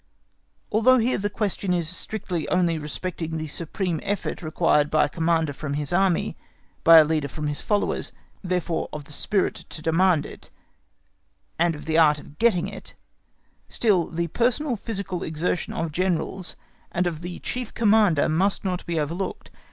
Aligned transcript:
Although 0.71 0.97
here 0.97 1.19
the 1.19 1.29
question 1.29 1.75
is 1.75 1.87
strictly 1.87 2.49
only 2.49 2.79
respecting 2.79 3.37
the 3.37 3.43
extreme 3.45 3.99
effort 4.01 4.41
required 4.41 4.89
by 4.89 5.05
a 5.05 5.09
Commander 5.09 5.53
from 5.53 5.75
his 5.75 5.93
Army, 5.93 6.35
by 6.83 6.97
a 6.97 7.03
leader 7.05 7.27
from 7.27 7.45
his 7.45 7.61
followers, 7.61 8.11
therefore 8.43 8.89
of 8.91 9.03
the 9.03 9.11
spirit 9.11 9.53
to 9.53 9.81
demand 9.83 10.25
it 10.25 10.49
and 11.59 11.75
of 11.75 11.85
the 11.85 11.99
art 11.99 12.17
of 12.17 12.39
getting 12.39 12.67
it, 12.67 12.95
still 13.69 14.07
the 14.07 14.25
personal 14.29 14.75
physical 14.75 15.21
exertion 15.21 15.71
of 15.71 15.91
Generals 15.91 16.55
and 16.91 17.05
of 17.05 17.21
the 17.21 17.37
Chief 17.37 17.71
Commander 17.75 18.27
must 18.27 18.65
not 18.65 18.83
be 18.87 18.99
overlooked. 18.99 19.51